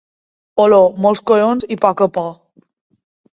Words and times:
Oló, 0.63 0.79
molts 1.05 1.21
collons 1.31 1.67
i 1.77 1.77
poca 1.85 2.09
por. 2.17 2.27